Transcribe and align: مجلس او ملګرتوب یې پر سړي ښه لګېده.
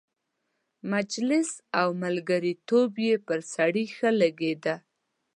مجلس 0.93 1.49
او 1.79 1.87
ملګرتوب 2.03 2.91
یې 3.07 3.15
پر 3.27 3.39
سړي 3.55 3.85
ښه 3.95 4.09
لګېده. 4.21 4.75